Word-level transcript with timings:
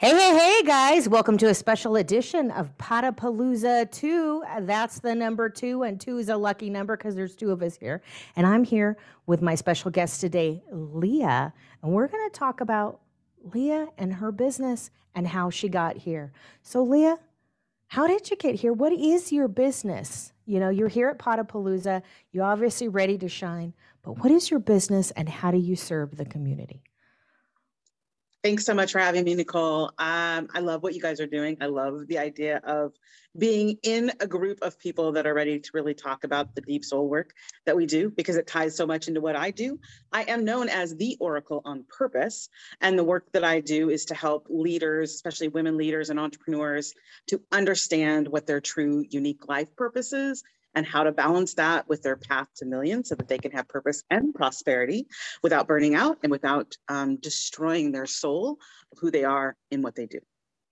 Hey, 0.00 0.12
hey, 0.12 0.34
hey, 0.34 0.62
guys. 0.62 1.10
Welcome 1.10 1.36
to 1.36 1.50
a 1.50 1.54
special 1.54 1.96
edition 1.96 2.50
of 2.52 2.74
Potapalooza 2.78 3.90
2. 3.92 4.44
That's 4.60 5.00
the 5.00 5.14
number 5.14 5.50
two, 5.50 5.82
and 5.82 6.00
two 6.00 6.16
is 6.16 6.30
a 6.30 6.38
lucky 6.38 6.70
number 6.70 6.96
because 6.96 7.14
there's 7.14 7.36
two 7.36 7.50
of 7.50 7.60
us 7.60 7.76
here. 7.76 8.00
And 8.34 8.46
I'm 8.46 8.64
here 8.64 8.96
with 9.26 9.42
my 9.42 9.54
special 9.54 9.90
guest 9.90 10.22
today, 10.22 10.62
Leah. 10.72 11.52
And 11.82 11.92
we're 11.92 12.08
going 12.08 12.26
to 12.30 12.34
talk 12.34 12.62
about 12.62 13.02
Leah 13.52 13.88
and 13.98 14.14
her 14.14 14.32
business 14.32 14.90
and 15.14 15.28
how 15.28 15.50
she 15.50 15.68
got 15.68 15.98
here. 15.98 16.32
So, 16.62 16.82
Leah, 16.82 17.18
how 17.88 18.06
did 18.06 18.30
you 18.30 18.38
get 18.38 18.54
here? 18.54 18.72
What 18.72 18.94
is 18.94 19.30
your 19.30 19.48
business? 19.48 20.32
You 20.46 20.60
know, 20.60 20.70
you're 20.70 20.88
here 20.88 21.08
at 21.08 21.18
Potapalooza, 21.18 22.00
you're 22.32 22.44
obviously 22.44 22.88
ready 22.88 23.18
to 23.18 23.28
shine, 23.28 23.74
but 24.02 24.12
what 24.12 24.32
is 24.32 24.50
your 24.50 24.60
business 24.60 25.10
and 25.10 25.28
how 25.28 25.50
do 25.50 25.58
you 25.58 25.76
serve 25.76 26.16
the 26.16 26.24
community? 26.24 26.84
Thanks 28.42 28.64
so 28.64 28.72
much 28.72 28.92
for 28.92 29.00
having 29.00 29.24
me, 29.24 29.34
Nicole. 29.34 29.88
Um, 29.98 30.48
I 30.54 30.60
love 30.60 30.82
what 30.82 30.94
you 30.94 31.02
guys 31.02 31.20
are 31.20 31.26
doing. 31.26 31.58
I 31.60 31.66
love 31.66 32.06
the 32.06 32.18
idea 32.18 32.56
of 32.64 32.94
being 33.36 33.76
in 33.82 34.12
a 34.18 34.26
group 34.26 34.60
of 34.62 34.78
people 34.78 35.12
that 35.12 35.26
are 35.26 35.34
ready 35.34 35.60
to 35.60 35.70
really 35.74 35.92
talk 35.92 36.24
about 36.24 36.54
the 36.54 36.62
deep 36.62 36.82
soul 36.82 37.06
work 37.06 37.34
that 37.66 37.76
we 37.76 37.84
do 37.84 38.08
because 38.08 38.36
it 38.36 38.46
ties 38.46 38.74
so 38.74 38.86
much 38.86 39.08
into 39.08 39.20
what 39.20 39.36
I 39.36 39.50
do. 39.50 39.78
I 40.10 40.22
am 40.22 40.46
known 40.46 40.70
as 40.70 40.96
the 40.96 41.18
Oracle 41.20 41.60
on 41.66 41.84
purpose. 41.86 42.48
And 42.80 42.98
the 42.98 43.04
work 43.04 43.30
that 43.32 43.44
I 43.44 43.60
do 43.60 43.90
is 43.90 44.06
to 44.06 44.14
help 44.14 44.46
leaders, 44.48 45.12
especially 45.12 45.48
women 45.48 45.76
leaders 45.76 46.08
and 46.08 46.18
entrepreneurs, 46.18 46.94
to 47.26 47.42
understand 47.52 48.26
what 48.26 48.46
their 48.46 48.62
true 48.62 49.04
unique 49.10 49.48
life 49.48 49.68
purpose 49.76 50.14
is 50.14 50.42
and 50.74 50.86
how 50.86 51.02
to 51.02 51.12
balance 51.12 51.54
that 51.54 51.88
with 51.88 52.02
their 52.02 52.16
path 52.16 52.48
to 52.56 52.64
millions 52.64 53.08
so 53.08 53.14
that 53.14 53.28
they 53.28 53.38
can 53.38 53.52
have 53.52 53.68
purpose 53.68 54.02
and 54.10 54.34
prosperity 54.34 55.06
without 55.42 55.66
burning 55.66 55.94
out 55.94 56.18
and 56.22 56.30
without 56.30 56.76
um, 56.88 57.16
destroying 57.16 57.92
their 57.92 58.06
soul 58.06 58.58
of 58.92 58.98
who 58.98 59.10
they 59.10 59.24
are 59.24 59.56
in 59.70 59.82
what 59.82 59.94
they 59.94 60.06
do. 60.06 60.20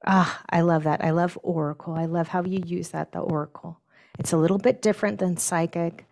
Ah, 0.07 0.41
I 0.51 0.61
love 0.61 0.85
that. 0.85 1.03
I 1.03 1.11
love 1.11 1.39
Oracle. 1.43 1.95
I 1.95 2.07
love 2.07 2.29
how 2.29 2.45
you 2.45 2.63
use 2.65 2.91
that, 2.91 3.13
the 3.13 3.19
Oracle. 3.19 3.81
It's 4.19 4.33
a 4.33 4.37
little 4.37 4.59
bit 4.59 4.81
different 4.83 5.19
than 5.19 5.37
psychic. 5.37 6.07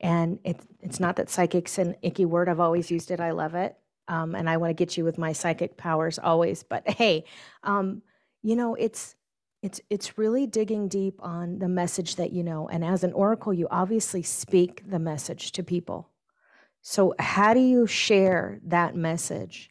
And 0.00 0.38
it, 0.44 0.60
it's 0.80 1.00
not 1.00 1.16
that 1.16 1.30
psychic's 1.30 1.78
an 1.78 1.96
icky 2.02 2.24
word. 2.24 2.48
I've 2.48 2.60
always 2.60 2.90
used 2.90 3.10
it. 3.10 3.20
I 3.20 3.32
love 3.32 3.54
it. 3.54 3.76
Um, 4.08 4.34
and 4.34 4.48
I 4.48 4.56
want 4.56 4.70
to 4.70 4.74
get 4.74 4.96
you 4.96 5.04
with 5.04 5.18
my 5.18 5.32
psychic 5.32 5.76
powers 5.76 6.18
always. 6.18 6.62
But 6.62 6.88
hey, 6.88 7.24
um, 7.62 8.02
you 8.42 8.56
know, 8.56 8.74
it's 8.74 9.14
it's 9.62 9.80
it's 9.88 10.18
really 10.18 10.46
digging 10.46 10.88
deep 10.88 11.20
on 11.20 11.58
the 11.60 11.68
message 11.68 12.16
that 12.16 12.32
you 12.32 12.42
know. 12.42 12.68
And 12.68 12.84
as 12.84 13.04
an 13.04 13.12
oracle, 13.12 13.54
you 13.54 13.68
obviously 13.70 14.22
speak 14.22 14.82
the 14.90 14.98
message 14.98 15.52
to 15.52 15.62
people. 15.62 16.10
So 16.80 17.14
how 17.18 17.54
do 17.54 17.60
you 17.60 17.86
share 17.86 18.58
that 18.64 18.96
message 18.96 19.70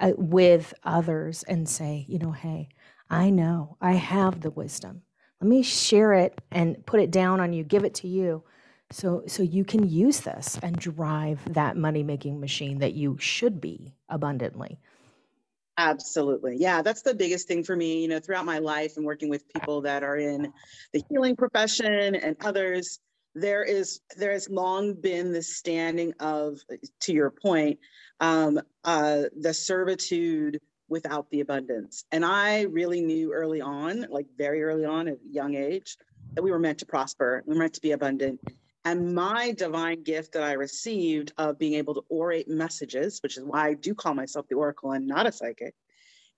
uh, 0.00 0.12
with 0.16 0.74
others 0.82 1.44
and 1.44 1.68
say, 1.68 2.04
you 2.08 2.18
know, 2.18 2.32
hey, 2.32 2.68
I 3.08 3.30
know, 3.30 3.76
I 3.80 3.92
have 3.92 4.40
the 4.40 4.50
wisdom. 4.50 5.02
Let 5.40 5.48
me 5.48 5.62
share 5.62 6.14
it 6.14 6.40
and 6.50 6.84
put 6.86 7.00
it 7.00 7.12
down 7.12 7.40
on 7.40 7.52
you, 7.52 7.62
give 7.62 7.84
it 7.84 7.94
to 7.96 8.08
you. 8.08 8.42
So 8.90 9.22
so 9.28 9.42
you 9.44 9.64
can 9.64 9.88
use 9.88 10.20
this 10.20 10.58
and 10.62 10.76
drive 10.76 11.40
that 11.54 11.76
money-making 11.76 12.40
machine 12.40 12.78
that 12.78 12.94
you 12.94 13.16
should 13.20 13.60
be 13.60 13.94
abundantly. 14.08 14.80
Absolutely. 15.76 16.56
Yeah, 16.58 16.82
that's 16.82 17.02
the 17.02 17.14
biggest 17.14 17.48
thing 17.48 17.64
for 17.64 17.74
me, 17.74 18.02
you 18.02 18.08
know, 18.08 18.20
throughout 18.20 18.44
my 18.44 18.58
life 18.58 18.96
and 18.96 19.04
working 19.04 19.28
with 19.28 19.52
people 19.52 19.80
that 19.82 20.04
are 20.04 20.16
in 20.16 20.52
the 20.92 21.02
healing 21.08 21.34
profession 21.34 22.14
and 22.14 22.36
others, 22.44 23.00
there 23.34 23.64
is 23.64 24.00
there 24.16 24.30
has 24.30 24.48
long 24.48 24.94
been 24.94 25.32
the 25.32 25.42
standing 25.42 26.14
of 26.20 26.60
to 27.00 27.12
your 27.12 27.30
point, 27.30 27.80
um, 28.20 28.60
uh, 28.84 29.22
the 29.40 29.52
servitude 29.52 30.60
without 30.88 31.28
the 31.30 31.40
abundance. 31.40 32.04
And 32.12 32.24
I 32.24 32.62
really 32.62 33.00
knew 33.00 33.32
early 33.32 33.60
on, 33.60 34.06
like 34.10 34.26
very 34.38 34.62
early 34.62 34.84
on 34.84 35.08
at 35.08 35.14
a 35.14 35.28
young 35.28 35.56
age, 35.56 35.96
that 36.34 36.42
we 36.42 36.52
were 36.52 36.60
meant 36.60 36.78
to 36.78 36.86
prosper, 36.86 37.42
we 37.46 37.54
were 37.54 37.58
meant 37.58 37.74
to 37.74 37.80
be 37.80 37.90
abundant. 37.90 38.40
And 38.84 39.14
my 39.14 39.52
divine 39.52 40.02
gift 40.02 40.32
that 40.32 40.42
I 40.42 40.52
received 40.52 41.32
of 41.38 41.58
being 41.58 41.74
able 41.74 41.94
to 41.94 42.04
orate 42.10 42.48
messages, 42.48 43.20
which 43.22 43.38
is 43.38 43.44
why 43.44 43.68
I 43.68 43.74
do 43.74 43.94
call 43.94 44.14
myself 44.14 44.46
the 44.48 44.56
oracle 44.56 44.92
and 44.92 45.06
not 45.06 45.26
a 45.26 45.32
psychic, 45.32 45.74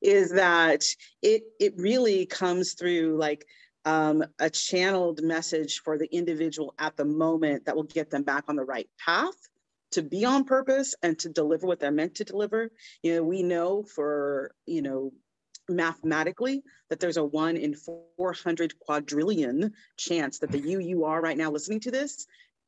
is 0.01 0.31
that 0.33 0.85
it 1.23 1.43
it 1.59 1.75
really 1.77 2.27
comes 2.27 2.75
through 2.75 3.17
like 3.19 3.45
um, 3.85 4.25
a 4.39 4.51
channeled 4.51 5.23
message 5.23 5.81
for 5.85 5.99
the 5.99 6.09
individual 6.15 6.75
at 6.79 6.97
the 6.97 7.05
moment 7.05 7.67
that 7.67 7.77
will 7.77 7.85
get 7.85 8.11
them 8.11 8.23
back 8.23 8.45
on 8.49 8.57
the 8.57 8.65
right 8.65 8.89
path 9.05 9.37
to 9.93 10.03
be 10.03 10.25
on 10.25 10.45
purpose 10.45 10.95
and 11.03 11.19
to 11.21 11.29
deliver 11.29 11.67
what 11.67 11.81
they're 11.81 11.93
meant 11.93 12.17
to 12.17 12.25
deliver. 12.25 12.71
You 13.03 13.17
know, 13.17 13.23
we 13.23 13.43
know 13.43 13.83
for 13.83 14.53
you 14.67 14.83
know 14.83 15.13
mathematically 15.69 16.63
that 16.91 17.01
there's 17.01 17.17
a 17.17 17.25
one 17.25 17.57
in 17.57 17.75
400 18.17 18.79
quadrillion 18.79 19.73
chance 19.97 20.39
that 20.39 20.51
the 20.51 20.59
you 20.59 20.79
you 20.79 21.05
are 21.05 21.21
right 21.21 21.37
now 21.37 21.51
listening 21.51 21.81
to 21.81 21.91
this 21.91 22.27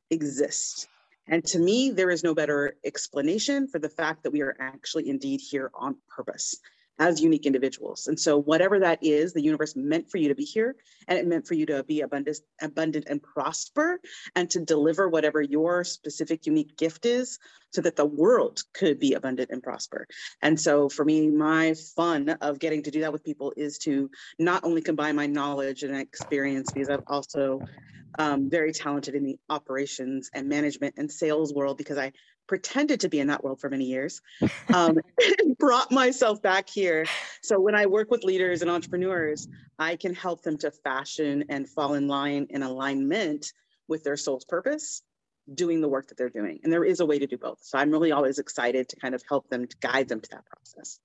exists. 0.09 0.87
And 1.27 1.45
to 1.47 1.59
me, 1.59 1.91
there 1.91 2.09
is 2.09 2.23
no 2.23 2.33
better 2.33 2.75
explanation 2.83 3.67
for 3.67 3.79
the 3.79 3.89
fact 3.89 4.23
that 4.23 4.31
we 4.31 4.41
are 4.41 4.55
actually 4.59 5.09
indeed 5.09 5.41
here 5.41 5.69
on 5.73 5.95
purpose 6.09 6.59
as 6.99 7.21
unique 7.21 7.45
individuals. 7.45 8.07
And 8.07 8.19
so 8.19 8.37
whatever 8.37 8.79
that 8.79 8.99
is, 9.01 9.31
the 9.31 9.41
universe 9.41 9.75
meant 9.75 10.11
for 10.11 10.17
you 10.17 10.27
to 10.27 10.35
be 10.35 10.43
here 10.43 10.75
and 11.07 11.17
it 11.17 11.25
meant 11.25 11.47
for 11.47 11.53
you 11.53 11.65
to 11.67 11.83
be 11.83 12.01
abundant, 12.01 12.39
abundant 12.61 13.05
and 13.07 13.23
prosper 13.23 14.01
and 14.35 14.49
to 14.49 14.59
deliver 14.59 15.07
whatever 15.07 15.41
your 15.41 15.85
specific 15.85 16.45
unique 16.45 16.75
gift 16.77 17.05
is 17.05 17.39
so 17.71 17.81
that 17.81 17.95
the 17.95 18.05
world 18.05 18.61
could 18.73 18.99
be 18.99 19.13
abundant 19.13 19.49
and 19.51 19.61
prosper. 19.61 20.07
And 20.41 20.59
so 20.59 20.89
for 20.89 21.05
me, 21.05 21.29
my 21.29 21.75
fun 21.95 22.29
of 22.41 22.59
getting 22.59 22.83
to 22.83 22.91
do 22.91 23.01
that 23.01 23.13
with 23.13 23.23
people 23.23 23.53
is 23.55 23.77
to 23.79 24.09
not 24.37 24.63
only 24.63 24.81
combine 24.81 25.15
my 25.15 25.27
knowledge 25.27 25.83
and 25.83 25.95
experience, 25.95 26.71
because 26.71 26.89
I've 26.89 27.03
also 27.07 27.61
um, 28.17 28.49
very 28.49 28.71
talented 28.71 29.15
in 29.15 29.23
the 29.23 29.37
operations 29.49 30.29
and 30.33 30.49
management 30.49 30.95
and 30.97 31.11
sales 31.11 31.53
world 31.53 31.77
because 31.77 31.97
I 31.97 32.11
pretended 32.47 33.01
to 33.01 33.09
be 33.09 33.19
in 33.19 33.27
that 33.27 33.43
world 33.43 33.61
for 33.61 33.69
many 33.69 33.85
years, 33.85 34.21
um, 34.73 34.97
brought 35.59 35.91
myself 35.91 36.41
back 36.41 36.67
here. 36.67 37.05
So 37.43 37.59
when 37.59 37.75
I 37.75 37.85
work 37.85 38.09
with 38.09 38.23
leaders 38.23 38.61
and 38.61 38.71
entrepreneurs, 38.71 39.47
I 39.77 39.95
can 39.95 40.15
help 40.15 40.41
them 40.41 40.57
to 40.57 40.71
fashion 40.71 41.45
and 41.49 41.69
fall 41.69 41.93
in 41.93 42.07
line 42.07 42.47
in 42.49 42.63
alignment 42.63 43.53
with 43.87 44.03
their 44.03 44.17
soul's 44.17 44.45
purpose, 44.45 45.03
doing 45.53 45.81
the 45.81 45.87
work 45.87 46.07
that 46.07 46.17
they're 46.17 46.29
doing. 46.29 46.59
And 46.63 46.71
there 46.71 46.83
is 46.83 46.99
a 46.99 47.05
way 47.05 47.19
to 47.19 47.27
do 47.27 47.37
both. 47.37 47.59
So 47.61 47.77
I'm 47.77 47.91
really 47.91 48.11
always 48.11 48.39
excited 48.39 48.89
to 48.89 48.95
kind 48.95 49.15
of 49.15 49.23
help 49.27 49.49
them 49.49 49.67
to 49.67 49.77
guide 49.77 50.07
them 50.07 50.21
to 50.21 50.29
that 50.31 50.45
process. 50.45 50.99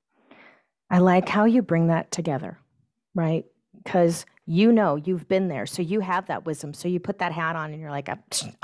I 0.90 0.98
like 0.98 1.28
how 1.28 1.44
you 1.44 1.62
bring 1.62 1.88
that 1.88 2.10
together, 2.10 2.58
right? 3.14 3.44
Because 3.82 4.26
you 4.46 4.72
know 4.72 4.96
you've 4.96 5.26
been 5.26 5.48
there 5.48 5.64
so 5.64 5.80
you 5.80 6.00
have 6.00 6.26
that 6.26 6.44
wisdom 6.44 6.74
so 6.74 6.86
you 6.86 7.00
put 7.00 7.18
that 7.18 7.32
hat 7.32 7.56
on 7.56 7.72
and 7.72 7.80
you're 7.80 7.90
like 7.90 8.08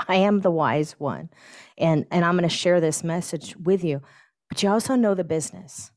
i 0.07 0.15
am 0.15 0.41
the 0.41 0.51
wise 0.51 0.93
one 0.99 1.29
and 1.77 2.05
and 2.11 2.23
i'm 2.23 2.37
going 2.37 2.47
to 2.47 2.55
share 2.55 2.79
this 2.79 3.03
message 3.03 3.55
with 3.57 3.83
you 3.83 3.99
but 4.49 4.61
you 4.61 4.69
also 4.69 4.95
know 4.95 5.15
the 5.15 5.23
business 5.23 5.91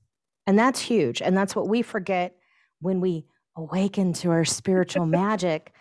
and 0.47 0.59
that's 0.59 0.81
huge 0.81 1.21
and 1.21 1.37
that's 1.37 1.55
what 1.55 1.69
we 1.69 1.83
forget 1.83 2.37
when 2.81 3.01
we 3.01 3.27
awaken 3.57 4.13
to 4.13 4.31
our 4.31 4.45
spiritual 4.45 5.05
magic 5.23 5.75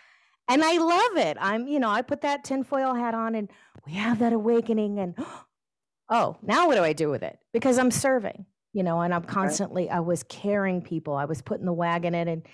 and 0.48 0.64
i 0.64 0.78
love 0.78 1.16
it 1.16 1.36
i'm 1.40 1.66
you 1.66 1.78
know 1.78 1.90
i 1.90 2.02
put 2.02 2.20
that 2.20 2.44
tinfoil 2.44 2.94
hat 2.94 3.14
on 3.14 3.34
and 3.34 3.50
we 3.86 3.92
have 3.92 4.18
that 4.18 4.32
awakening 4.32 4.98
and 4.98 5.14
oh 6.10 6.36
now 6.42 6.66
what 6.66 6.74
do 6.74 6.82
i 6.82 6.92
do 6.92 7.10
with 7.10 7.22
it 7.22 7.38
because 7.52 7.78
i'm 7.78 7.90
serving 7.90 8.44
you 8.72 8.82
know 8.82 9.00
and 9.00 9.14
i'm 9.14 9.22
constantly 9.22 9.88
i 9.90 10.00
was 10.00 10.22
carrying 10.24 10.82
people 10.82 11.14
i 11.14 11.24
was 11.24 11.42
putting 11.42 11.66
the 11.66 11.72
wagon 11.72 12.14
in 12.14 12.28
and 12.28 12.46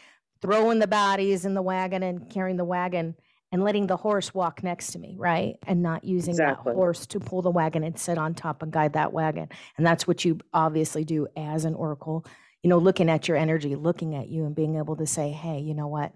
throwing 0.42 0.78
the 0.78 0.86
bodies 0.86 1.44
in 1.44 1.54
the 1.54 1.62
wagon 1.62 2.02
and 2.02 2.30
carrying 2.30 2.56
the 2.56 2.64
wagon 2.64 3.14
and 3.52 3.64
letting 3.64 3.86
the 3.86 3.96
horse 3.96 4.32
walk 4.32 4.62
next 4.62 4.92
to 4.92 4.98
me, 4.98 5.16
right? 5.18 5.56
And 5.66 5.82
not 5.82 6.04
using 6.04 6.32
exactly. 6.32 6.72
that 6.72 6.76
horse 6.76 7.06
to 7.06 7.20
pull 7.20 7.42
the 7.42 7.50
wagon 7.50 7.82
and 7.82 7.98
sit 7.98 8.16
on 8.16 8.34
top 8.34 8.62
and 8.62 8.72
guide 8.72 8.92
that 8.92 9.12
wagon. 9.12 9.48
And 9.76 9.86
that's 9.86 10.06
what 10.06 10.24
you 10.24 10.38
obviously 10.52 11.04
do 11.04 11.26
as 11.36 11.64
an 11.64 11.74
oracle, 11.74 12.24
you 12.62 12.70
know, 12.70 12.78
looking 12.78 13.10
at 13.10 13.26
your 13.26 13.36
energy, 13.36 13.74
looking 13.74 14.14
at 14.14 14.28
you 14.28 14.44
and 14.44 14.54
being 14.54 14.76
able 14.76 14.96
to 14.96 15.06
say, 15.06 15.30
"Hey, 15.30 15.58
you 15.58 15.74
know 15.74 15.88
what? 15.88 16.12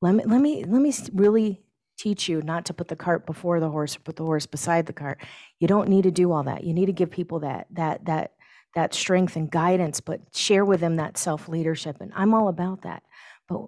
Let 0.00 0.14
me 0.14 0.24
let 0.24 0.40
me 0.40 0.64
let 0.64 0.80
me 0.80 0.92
really 1.12 1.60
teach 1.98 2.28
you 2.28 2.40
not 2.42 2.64
to 2.66 2.74
put 2.74 2.88
the 2.88 2.96
cart 2.96 3.26
before 3.26 3.58
the 3.58 3.70
horse 3.70 3.96
or 3.96 4.00
put 4.00 4.16
the 4.16 4.24
horse 4.24 4.46
beside 4.46 4.86
the 4.86 4.92
cart. 4.92 5.20
You 5.58 5.66
don't 5.66 5.88
need 5.88 6.02
to 6.04 6.10
do 6.10 6.30
all 6.30 6.44
that. 6.44 6.62
You 6.64 6.72
need 6.72 6.86
to 6.86 6.92
give 6.92 7.10
people 7.10 7.40
that 7.40 7.66
that 7.72 8.04
that 8.04 8.32
that 8.74 8.94
strength 8.94 9.34
and 9.34 9.50
guidance, 9.50 10.00
but 10.00 10.20
share 10.34 10.64
with 10.64 10.80
them 10.80 10.96
that 10.96 11.18
self-leadership. 11.18 11.96
And 12.00 12.12
I'm 12.14 12.34
all 12.34 12.48
about 12.48 12.82
that. 12.82 13.02
But 13.48 13.66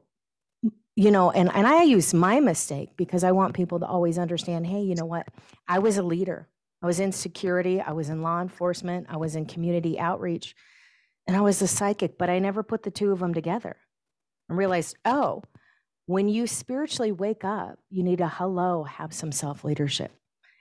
you 0.95 1.11
know, 1.11 1.31
and, 1.31 1.51
and 1.55 1.67
I 1.67 1.85
use 1.85 2.13
my 2.13 2.41
mistake 2.41 2.91
because 2.97 3.25
I 3.25 3.33
want 3.33 3.55
people 3.55 3.81
to 3.81 3.87
always 3.87 4.19
understand, 4.19 4.67
hey, 4.67 4.83
you 4.83 4.95
know 4.95 5.07
what? 5.07 5.27
I 5.67 5.79
was 5.79 5.97
a 5.97 6.03
leader. 6.03 6.47
I 6.83 6.87
was 6.87 7.01
in 7.01 7.13
security, 7.13 7.81
I 7.81 7.93
was 7.93 8.09
in 8.09 8.23
law 8.23 8.41
enforcement, 8.41 9.07
I 9.11 9.19
was 9.19 9.37
in 9.37 9.45
community 9.45 9.99
outreach, 9.99 10.55
and 11.27 11.37
I 11.37 11.43
was 11.43 11.61
a 11.61 11.69
psychic, 11.69 12.17
but 12.17 12.31
I 12.31 12.39
never 12.39 12.63
put 12.63 12.83
the 12.83 12.91
two 12.91 13.13
of 13.13 13.19
them 13.19 13.35
together 13.35 13.77
and 14.49 14.57
realized, 14.57 14.97
oh, 15.05 15.43
when 16.11 16.29
you 16.29 16.47
spiritually 16.47 17.13
wake 17.13 17.45
up, 17.45 17.79
you 17.89 18.03
need 18.03 18.19
to 18.19 18.27
hello, 18.27 18.83
have 18.83 19.13
some 19.13 19.31
self 19.31 19.63
leadership. 19.63 20.11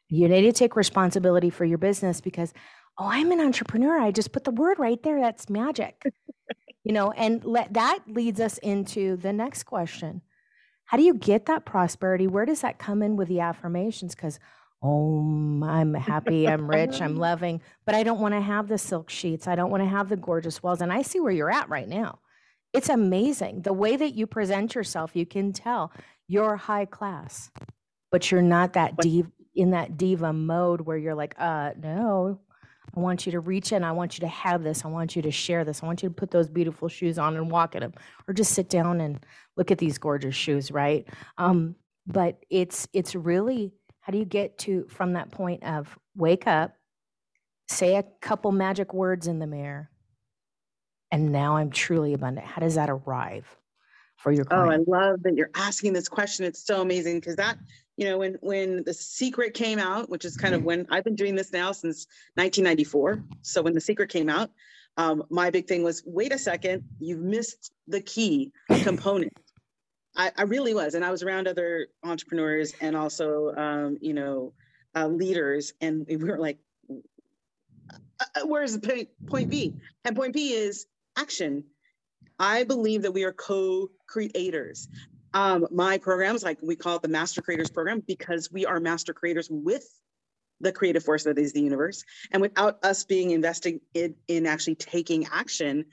You 0.07 0.27
need 0.27 0.41
to 0.41 0.51
take 0.51 0.75
responsibility 0.75 1.49
for 1.49 1.65
your 1.65 1.79
business 1.79 2.21
because, 2.21 2.53
oh, 2.97 3.07
I'm 3.07 3.31
an 3.31 3.39
entrepreneur. 3.39 3.99
I 3.99 4.11
just 4.11 4.31
put 4.31 4.43
the 4.43 4.51
word 4.51 4.77
right 4.77 5.01
there. 5.01 5.19
That's 5.19 5.49
magic 5.49 6.03
You 6.83 6.93
know, 6.93 7.11
and 7.11 7.43
let, 7.43 7.73
that 7.73 7.99
leads 8.07 8.39
us 8.39 8.57
into 8.59 9.17
the 9.17 9.33
next 9.33 9.63
question. 9.63 10.21
How 10.85 10.97
do 10.97 11.03
you 11.03 11.13
get 11.13 11.45
that 11.47 11.65
prosperity? 11.65 12.25
Where 12.25 12.45
does 12.45 12.61
that 12.61 12.79
come 12.79 13.03
in 13.03 13.15
with 13.15 13.27
the 13.27 13.41
affirmations? 13.41 14.15
Because, 14.15 14.39
oh, 14.81 15.61
I'm 15.63 15.93
happy, 15.93 16.47
I'm 16.47 16.69
rich, 16.69 17.01
I'm 17.01 17.15
loving, 17.27 17.61
but 17.85 17.95
I 17.95 18.03
don't 18.03 18.19
want 18.19 18.33
to 18.33 18.41
have 18.41 18.67
the 18.67 18.77
silk 18.77 19.09
sheets. 19.09 19.47
I 19.47 19.55
don't 19.55 19.69
want 19.69 19.83
to 19.83 19.89
have 19.89 20.09
the 20.09 20.15
gorgeous 20.15 20.63
walls. 20.63 20.81
And 20.81 20.91
I 20.91 21.01
see 21.01 21.19
where 21.19 21.31
you're 21.31 21.51
at 21.51 21.69
right 21.69 21.87
now. 21.87 22.19
It's 22.73 22.89
amazing. 22.89 23.63
The 23.63 23.73
way 23.73 23.95
that 23.95 24.15
you 24.15 24.27
present 24.27 24.75
yourself, 24.75 25.15
you 25.15 25.25
can 25.25 25.53
tell 25.53 25.91
you're 26.27 26.55
high 26.55 26.85
class, 26.85 27.49
but 28.11 28.29
you're 28.31 28.41
not 28.41 28.73
that 28.73 28.97
deep 28.97 29.25
in 29.55 29.71
that 29.71 29.97
diva 29.97 30.31
mode 30.31 30.81
where 30.81 30.97
you're 30.97 31.15
like, 31.15 31.35
uh, 31.39 31.71
no, 31.81 32.39
I 32.95 32.99
want 32.99 33.25
you 33.25 33.31
to 33.33 33.39
reach 33.39 33.71
in. 33.71 33.83
I 33.83 33.91
want 33.91 34.17
you 34.17 34.21
to 34.21 34.27
have 34.27 34.63
this. 34.63 34.85
I 34.85 34.87
want 34.87 35.15
you 35.15 35.21
to 35.23 35.31
share 35.31 35.63
this. 35.63 35.83
I 35.83 35.85
want 35.85 36.03
you 36.03 36.09
to 36.09 36.15
put 36.15 36.31
those 36.31 36.49
beautiful 36.49 36.87
shoes 36.87 37.17
on 37.17 37.35
and 37.35 37.49
walk 37.49 37.75
in 37.75 37.81
them, 37.81 37.93
or 38.27 38.33
just 38.33 38.53
sit 38.53 38.69
down 38.69 39.01
and 39.01 39.19
look 39.57 39.71
at 39.71 39.77
these 39.77 39.97
gorgeous 39.97 40.35
shoes, 40.35 40.71
right? 40.71 41.07
Um, 41.37 41.75
but 42.07 42.37
it's 42.49 42.87
it's 42.93 43.15
really 43.15 43.73
how 44.01 44.11
do 44.11 44.17
you 44.17 44.25
get 44.25 44.57
to 44.59 44.85
from 44.89 45.13
that 45.13 45.31
point 45.31 45.63
of 45.63 45.97
wake 46.15 46.47
up, 46.47 46.73
say 47.67 47.95
a 47.95 48.03
couple 48.21 48.51
magic 48.51 48.93
words 48.93 49.27
in 49.27 49.39
the 49.39 49.47
mirror, 49.47 49.89
and 51.11 51.31
now 51.31 51.57
I'm 51.57 51.71
truly 51.71 52.13
abundant. 52.13 52.45
How 52.45 52.61
does 52.61 52.75
that 52.75 52.89
arrive 52.89 53.47
for 54.17 54.31
your 54.31 54.45
client? 54.45 54.85
Oh, 54.87 54.93
I 54.93 55.01
love 55.01 55.23
that 55.23 55.35
you're 55.35 55.51
asking 55.55 55.93
this 55.93 56.07
question. 56.07 56.45
It's 56.45 56.65
so 56.65 56.81
amazing 56.81 57.19
because 57.19 57.35
that 57.37 57.57
you 57.99 58.05
know, 58.05 58.19
when 58.19 58.37
when 58.39 58.83
the 58.85 58.93
secret 58.93 59.53
came 59.53 59.77
out, 59.77 60.09
which 60.09 60.23
is 60.23 60.37
kind 60.37 60.55
of 60.55 60.59
mm-hmm. 60.59 60.67
when 60.67 60.87
I've 60.89 61.03
been 61.03 61.15
doing 61.15 61.35
this 61.35 61.51
now 61.51 61.73
since 61.73 62.07
1994. 62.35 63.21
So 63.41 63.61
when 63.61 63.73
the 63.73 63.81
secret 63.81 64.09
came 64.09 64.29
out, 64.29 64.51
um, 64.95 65.23
my 65.29 65.49
big 65.49 65.67
thing 65.67 65.83
was, 65.83 66.01
wait 66.05 66.31
a 66.31 66.37
second, 66.37 66.85
you've 67.01 67.19
missed 67.19 67.73
the 67.89 67.99
key 67.99 68.53
component. 68.83 69.33
I, 70.15 70.31
I 70.37 70.43
really 70.43 70.73
was, 70.73 70.93
and 70.93 71.03
I 71.03 71.11
was 71.11 71.23
around 71.23 71.49
other 71.49 71.87
entrepreneurs 72.01 72.73
and 72.79 72.95
also, 72.95 73.53
um, 73.55 73.97
you 73.99 74.13
know, 74.13 74.53
uh, 74.95 75.07
leaders, 75.07 75.73
and 75.81 76.05
we 76.07 76.15
were 76.15 76.39
like, 76.39 76.57
uh, 76.89 78.25
uh, 78.35 78.47
where's 78.47 78.77
the 78.77 78.87
point, 78.87 79.09
point 79.27 79.49
B? 79.49 79.75
And 80.05 80.15
point 80.15 80.33
B 80.33 80.53
is 80.53 80.85
action. 81.17 81.65
I 82.37 82.63
believe 82.63 83.01
that 83.03 83.11
we 83.11 83.23
are 83.23 83.33
co-creators 83.33 84.87
um, 85.33 85.67
my 85.71 85.97
programs, 85.97 86.43
like 86.43 86.57
we 86.61 86.75
call 86.75 86.95
it 86.95 87.01
the 87.01 87.07
Master 87.07 87.41
Creators 87.41 87.69
Program, 87.69 88.01
because 88.05 88.51
we 88.51 88.65
are 88.65 88.79
master 88.79 89.13
creators 89.13 89.47
with 89.49 89.85
the 90.61 90.71
creative 90.71 91.03
force 91.03 91.23
that 91.23 91.37
is 91.37 91.53
the 91.53 91.61
universe. 91.61 92.03
And 92.31 92.41
without 92.41 92.83
us 92.83 93.03
being 93.03 93.31
invested 93.31 93.79
in, 93.93 94.15
in 94.27 94.45
actually 94.45 94.75
taking 94.75 95.27
action, 95.31 95.85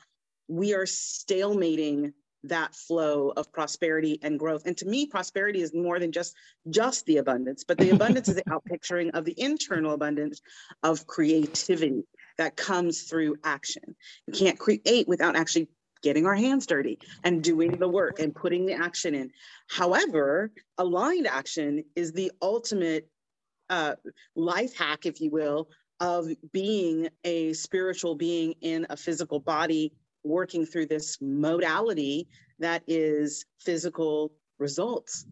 we 0.48 0.74
are 0.74 0.84
stalemating 0.84 2.12
that 2.44 2.74
flow 2.74 3.32
of 3.36 3.52
prosperity 3.52 4.18
and 4.22 4.38
growth. 4.38 4.62
And 4.66 4.76
to 4.78 4.86
me, 4.86 5.06
prosperity 5.06 5.60
is 5.60 5.74
more 5.74 5.98
than 5.98 6.12
just 6.12 6.34
just 6.70 7.04
the 7.06 7.18
abundance, 7.18 7.64
but 7.64 7.78
the 7.78 7.90
abundance 7.94 8.28
is 8.28 8.36
the 8.36 8.44
outpicturing 8.44 9.10
of 9.14 9.24
the 9.24 9.34
internal 9.36 9.92
abundance 9.92 10.40
of 10.82 11.06
creativity 11.06 12.04
that 12.38 12.56
comes 12.56 13.02
through 13.02 13.36
action. 13.44 13.96
You 14.26 14.32
can't 14.32 14.58
create 14.58 15.08
without 15.08 15.36
actually 15.36 15.68
getting 16.02 16.26
our 16.26 16.34
hands 16.34 16.66
dirty 16.66 16.98
and 17.24 17.42
doing 17.42 17.72
the 17.72 17.88
work 17.88 18.18
and 18.18 18.34
putting 18.34 18.66
the 18.66 18.74
action 18.74 19.14
in. 19.14 19.30
However, 19.68 20.52
aligned 20.78 21.26
action 21.26 21.84
is 21.94 22.12
the 22.12 22.30
ultimate 22.42 23.08
uh, 23.70 23.94
life 24.34 24.76
hack, 24.76 25.06
if 25.06 25.20
you 25.20 25.30
will, 25.30 25.68
of 26.00 26.28
being 26.52 27.08
a 27.24 27.52
spiritual 27.54 28.14
being 28.14 28.54
in 28.60 28.86
a 28.90 28.96
physical 28.96 29.40
body, 29.40 29.92
working 30.22 30.66
through 30.66 30.86
this 30.86 31.18
modality 31.20 32.28
that 32.58 32.82
is 32.86 33.46
physical 33.58 34.32
results 34.58 35.26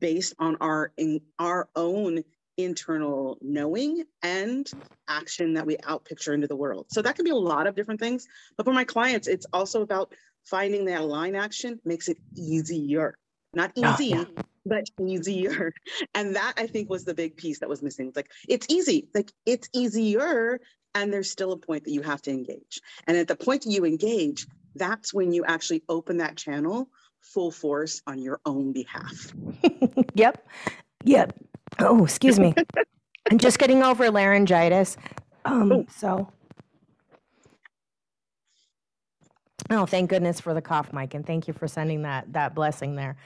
based 0.00 0.34
on 0.38 0.56
our 0.60 0.92
in 0.96 1.20
our 1.38 1.68
own 1.74 2.22
internal 2.56 3.38
knowing 3.40 4.04
and 4.22 4.70
action 5.08 5.54
that 5.54 5.66
we 5.66 5.76
outpicture 5.78 6.34
into 6.34 6.46
the 6.46 6.56
world. 6.56 6.86
So 6.90 7.02
that 7.02 7.16
can 7.16 7.24
be 7.24 7.30
a 7.30 7.36
lot 7.36 7.66
of 7.66 7.74
different 7.74 8.00
things. 8.00 8.26
But 8.56 8.64
for 8.66 8.72
my 8.72 8.84
clients, 8.84 9.28
it's 9.28 9.46
also 9.52 9.82
about 9.82 10.12
finding 10.44 10.86
that 10.86 11.00
align 11.00 11.34
action 11.34 11.80
makes 11.84 12.08
it 12.08 12.18
easier. 12.34 13.18
Not 13.54 13.72
ah, 13.82 13.94
easy, 13.94 14.14
oh, 14.14 14.26
yeah. 14.36 14.42
but 14.64 14.84
easier. 15.00 15.72
And 16.14 16.36
that 16.36 16.54
I 16.56 16.66
think 16.66 16.90
was 16.90 17.04
the 17.04 17.14
big 17.14 17.36
piece 17.36 17.60
that 17.60 17.68
was 17.68 17.82
missing. 17.82 18.08
It's 18.08 18.16
like 18.16 18.30
it's 18.48 18.66
easy, 18.68 19.08
like 19.14 19.32
it's 19.44 19.68
easier. 19.72 20.60
And 20.94 21.12
there's 21.12 21.30
still 21.30 21.52
a 21.52 21.58
point 21.58 21.84
that 21.84 21.92
you 21.92 22.02
have 22.02 22.22
to 22.22 22.30
engage. 22.30 22.80
And 23.06 23.18
at 23.18 23.28
the 23.28 23.36
point 23.36 23.62
that 23.62 23.70
you 23.70 23.84
engage, 23.84 24.46
that's 24.74 25.12
when 25.12 25.32
you 25.32 25.44
actually 25.44 25.82
open 25.88 26.18
that 26.18 26.36
channel 26.36 26.88
full 27.20 27.50
force 27.50 28.02
on 28.06 28.18
your 28.18 28.40
own 28.46 28.72
behalf. 28.72 29.32
yep. 30.14 30.46
Yep. 31.04 31.38
Oh, 31.78 32.04
excuse 32.04 32.38
me. 32.38 32.54
I'm 33.30 33.38
just 33.38 33.58
getting 33.58 33.82
over 33.82 34.10
laryngitis. 34.10 34.96
Um, 35.44 35.86
so. 35.88 36.30
Oh, 39.70 39.84
thank 39.84 40.10
goodness 40.10 40.40
for 40.40 40.54
the 40.54 40.62
cough, 40.62 40.92
Mike, 40.92 41.14
and 41.14 41.26
thank 41.26 41.48
you 41.48 41.54
for 41.54 41.66
sending 41.66 42.02
that 42.02 42.32
that 42.32 42.54
blessing 42.54 42.94
there. 42.94 43.16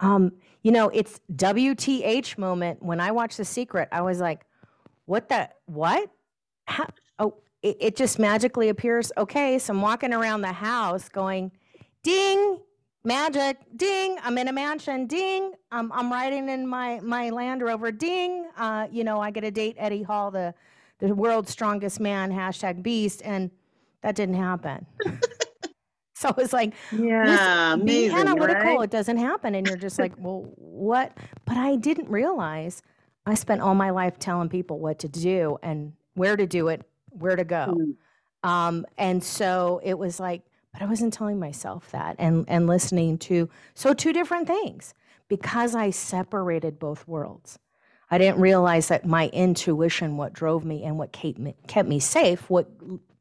Um, 0.00 0.32
you 0.62 0.70
know, 0.70 0.88
it's 0.90 1.20
WTH 1.34 2.38
moment. 2.38 2.82
When 2.82 3.00
I 3.00 3.10
watched 3.10 3.36
The 3.36 3.44
Secret, 3.44 3.88
I 3.90 4.02
was 4.02 4.20
like, 4.20 4.44
"What 5.06 5.28
the 5.28 5.48
what? 5.66 6.08
How, 6.66 6.86
oh, 7.18 7.34
it, 7.62 7.76
it 7.80 7.96
just 7.96 8.18
magically 8.18 8.68
appears." 8.68 9.10
Okay, 9.16 9.58
so 9.58 9.72
I'm 9.72 9.82
walking 9.82 10.12
around 10.12 10.42
the 10.42 10.52
house 10.52 11.08
going, 11.08 11.50
"Ding! 12.04 12.60
Magic 13.04 13.58
ding 13.76 14.18
i'm 14.24 14.36
in 14.38 14.48
a 14.48 14.52
mansion 14.52 15.06
ding 15.06 15.52
i'm, 15.70 15.90
I'm 15.92 16.12
riding 16.12 16.48
in 16.48 16.66
my, 16.66 17.00
my 17.00 17.30
land 17.30 17.62
rover 17.62 17.92
ding 17.92 18.48
uh, 18.56 18.88
you 18.90 19.04
know 19.04 19.20
i 19.20 19.30
get 19.30 19.44
a 19.44 19.50
date 19.50 19.76
eddie 19.78 20.02
hall 20.02 20.30
the, 20.30 20.52
the 20.98 21.14
world's 21.14 21.50
strongest 21.50 22.00
man 22.00 22.32
hashtag 22.32 22.82
beast 22.82 23.22
and 23.24 23.50
that 24.02 24.14
didn't 24.14 24.34
happen 24.34 24.84
so 26.14 26.34
it's 26.38 26.52
like 26.52 26.74
yeah 26.92 27.76
being 27.76 28.10
analytical 28.10 28.76
right? 28.76 28.84
it 28.84 28.90
doesn't 28.90 29.18
happen 29.18 29.54
and 29.54 29.66
you're 29.66 29.76
just 29.76 29.98
like 29.98 30.12
well 30.18 30.50
what 30.56 31.16
but 31.44 31.56
i 31.56 31.76
didn't 31.76 32.08
realize 32.08 32.82
i 33.26 33.34
spent 33.34 33.60
all 33.60 33.74
my 33.74 33.90
life 33.90 34.18
telling 34.18 34.48
people 34.48 34.80
what 34.80 34.98
to 34.98 35.08
do 35.08 35.56
and 35.62 35.92
where 36.14 36.36
to 36.36 36.46
do 36.46 36.66
it 36.66 36.82
where 37.10 37.36
to 37.36 37.44
go 37.44 37.76
mm. 37.78 38.48
um, 38.48 38.84
and 38.98 39.22
so 39.22 39.80
it 39.84 39.96
was 39.96 40.18
like 40.18 40.42
but 40.78 40.84
I 40.84 40.88
wasn't 40.88 41.12
telling 41.12 41.40
myself 41.40 41.90
that 41.90 42.14
and, 42.20 42.44
and 42.46 42.68
listening 42.68 43.18
to, 43.18 43.50
so 43.74 43.92
two 43.92 44.12
different 44.12 44.46
things 44.46 44.94
because 45.26 45.74
I 45.74 45.90
separated 45.90 46.78
both 46.78 47.08
worlds. 47.08 47.58
I 48.12 48.18
didn't 48.18 48.40
realize 48.40 48.86
that 48.86 49.04
my 49.04 49.26
intuition, 49.28 50.16
what 50.16 50.32
drove 50.32 50.64
me 50.64 50.84
and 50.84 50.96
what 50.96 51.10
kept 51.10 51.38
me, 51.38 51.56
kept 51.66 51.88
me 51.88 51.98
safe, 51.98 52.48
what 52.48 52.70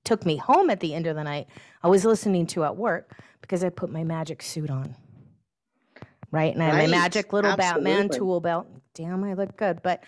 took 0.03 0.23
me 0.23 0.37
home 0.37 0.69
at 0.69 0.81
the 0.81 0.93
end 0.93 1.07
of 1.07 1.15
the 1.15 1.23
night, 1.23 1.47
I 1.81 1.87
was 1.87 2.05
listening 2.05 2.45
to 2.47 2.63
at 2.63 2.77
work 2.77 3.11
because 3.41 3.63
I 3.63 3.69
put 3.69 3.89
my 3.89 4.03
magic 4.03 4.43
suit 4.43 4.69
on. 4.69 4.95
Right. 6.29 6.53
And 6.53 6.61
I 6.61 6.67
had 6.67 6.75
my 6.75 6.87
magic 6.87 7.33
little 7.33 7.51
Absolutely. 7.51 7.91
Batman 7.91 8.09
tool 8.09 8.39
belt. 8.39 8.67
Damn, 8.93 9.23
I 9.23 9.33
look 9.33 9.57
good. 9.57 9.81
But 9.81 10.03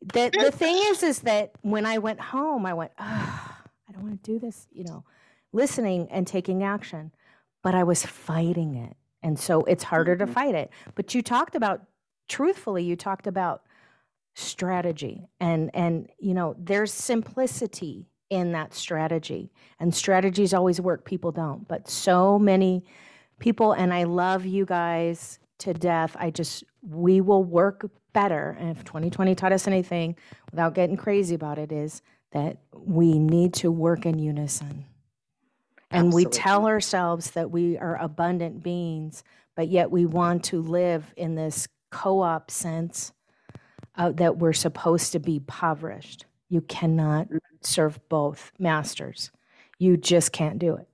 the, 0.00 0.30
the 0.32 0.52
thing 0.52 0.80
is, 0.86 1.02
is 1.02 1.18
that 1.20 1.52
when 1.60 1.84
I 1.84 1.98
went 1.98 2.20
home, 2.20 2.64
I 2.64 2.72
went, 2.72 2.92
oh, 2.98 3.56
I 3.88 3.92
don't 3.92 4.04
want 4.04 4.24
to 4.24 4.32
do 4.32 4.38
this, 4.38 4.66
you 4.72 4.84
know 4.84 5.04
listening 5.52 6.08
and 6.10 6.26
taking 6.26 6.62
action, 6.62 7.12
but 7.62 7.74
I 7.74 7.84
was 7.84 8.04
fighting 8.04 8.74
it. 8.74 8.96
And 9.22 9.38
so 9.38 9.62
it's 9.62 9.84
harder 9.84 10.16
to 10.16 10.24
mm-hmm. 10.24 10.34
fight 10.34 10.54
it. 10.54 10.70
But 10.94 11.14
you 11.14 11.22
talked 11.22 11.54
about, 11.54 11.82
truthfully, 12.28 12.84
you 12.84 12.96
talked 12.96 13.26
about 13.26 13.62
strategy 14.38 15.28
and 15.40 15.68
and 15.74 16.08
you 16.20 16.32
know 16.32 16.54
there's 16.56 16.92
simplicity 16.92 18.06
in 18.30 18.52
that 18.52 18.72
strategy 18.72 19.50
and 19.80 19.92
strategies 19.92 20.54
always 20.54 20.80
work 20.80 21.04
people 21.04 21.32
don't 21.32 21.66
but 21.66 21.88
so 21.88 22.38
many 22.38 22.84
people 23.40 23.72
and 23.72 23.92
i 23.92 24.04
love 24.04 24.46
you 24.46 24.64
guys 24.64 25.40
to 25.58 25.74
death 25.74 26.16
i 26.20 26.30
just 26.30 26.62
we 26.82 27.20
will 27.20 27.42
work 27.42 27.90
better 28.12 28.56
and 28.60 28.70
if 28.70 28.84
2020 28.84 29.34
taught 29.34 29.50
us 29.52 29.66
anything 29.66 30.14
without 30.52 30.72
getting 30.72 30.96
crazy 30.96 31.34
about 31.34 31.58
it 31.58 31.72
is 31.72 32.00
that 32.30 32.58
we 32.72 33.18
need 33.18 33.52
to 33.52 33.72
work 33.72 34.06
in 34.06 34.20
unison 34.20 34.84
and 35.90 36.12
we 36.12 36.24
tell 36.24 36.66
ourselves 36.66 37.30
that 37.32 37.50
we 37.50 37.78
are 37.78 37.96
abundant 37.96 38.62
beings, 38.62 39.24
but 39.56 39.68
yet 39.68 39.90
we 39.90 40.06
want 40.06 40.44
to 40.44 40.60
live 40.60 41.12
in 41.16 41.34
this 41.34 41.66
co 41.90 42.20
op 42.20 42.50
sense 42.50 43.12
uh, 43.96 44.12
that 44.12 44.38
we're 44.38 44.52
supposed 44.52 45.12
to 45.12 45.18
be 45.18 45.36
impoverished. 45.36 46.26
You 46.48 46.60
cannot 46.62 47.26
mm-hmm. 47.26 47.38
serve 47.62 48.00
both 48.08 48.52
masters. 48.58 49.30
You 49.78 49.96
just 49.96 50.32
can't 50.32 50.58
do 50.58 50.76
it. 50.76 50.88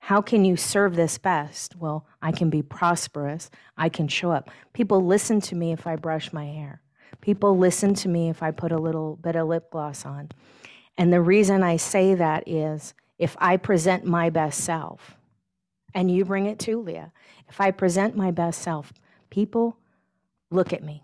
How 0.00 0.20
can 0.20 0.44
you 0.44 0.56
serve 0.56 0.96
this 0.96 1.16
best? 1.16 1.76
Well, 1.76 2.06
I 2.20 2.30
can 2.30 2.50
be 2.50 2.60
prosperous. 2.60 3.50
I 3.76 3.88
can 3.88 4.06
show 4.06 4.30
up. 4.30 4.50
People 4.74 5.04
listen 5.04 5.40
to 5.42 5.54
me 5.54 5.72
if 5.72 5.86
I 5.86 5.96
brush 5.96 6.32
my 6.32 6.44
hair. 6.44 6.82
People 7.22 7.56
listen 7.56 7.94
to 7.94 8.08
me 8.08 8.28
if 8.28 8.42
I 8.42 8.50
put 8.50 8.70
a 8.70 8.78
little 8.78 9.16
bit 9.16 9.34
of 9.34 9.48
lip 9.48 9.70
gloss 9.70 10.04
on. 10.04 10.30
And 10.98 11.10
the 11.10 11.22
reason 11.22 11.62
I 11.62 11.76
say 11.76 12.14
that 12.14 12.46
is 12.46 12.92
if 13.18 13.36
I 13.38 13.56
present 13.56 14.04
my 14.04 14.30
best 14.30 14.60
self 14.62 15.16
And 15.94 16.10
you 16.10 16.24
bring 16.24 16.46
it 16.46 16.58
too, 16.58 16.82
Leah. 16.82 17.12
If 17.48 17.60
I 17.60 17.70
present 17.70 18.16
my 18.16 18.30
best 18.30 18.62
self, 18.62 18.92
people 19.30 19.78
look 20.50 20.72
at 20.72 20.82
me. 20.82 21.02